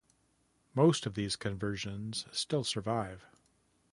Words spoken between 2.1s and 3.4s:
still survive.